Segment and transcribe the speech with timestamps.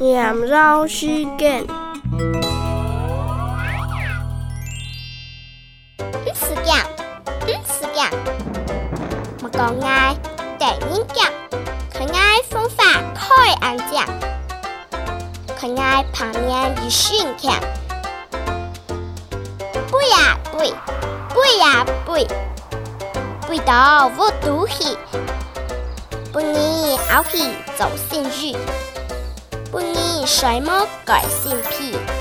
[0.00, 1.62] 念绕时间。
[1.62, 1.66] 唔
[6.32, 6.78] 是讲，
[7.44, 8.08] 唔是讲，
[9.42, 10.16] 莫讲爱
[10.58, 11.30] 第人讲，
[11.92, 12.82] 可爱方法
[13.14, 14.06] 开安讲，
[15.54, 17.54] 可爱旁边一训强，
[18.30, 20.72] 背呀背，
[21.34, 22.26] 背呀背，
[23.46, 24.96] 背到我肚皮，
[26.32, 28.56] 不你熬皮走心语，
[30.32, 32.19] 什么改性癖？